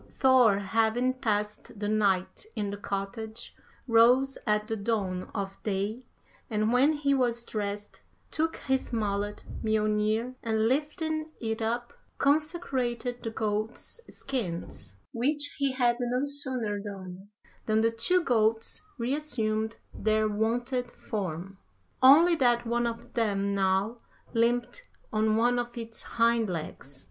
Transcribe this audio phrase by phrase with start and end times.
[0.15, 3.53] Thor having passed the night in the cottage,
[3.87, 6.01] rose at the dawn of day,
[6.49, 8.01] and when he was dressed
[8.31, 15.97] took his mallet Mjolnir, and lifting it up, consecrated the goats' skins, which he had
[15.99, 17.29] no sooner done
[17.67, 21.59] than the two goats re assumed their wonted form,
[22.01, 23.99] only that one of them now
[24.33, 26.99] limped on one of its hind legs.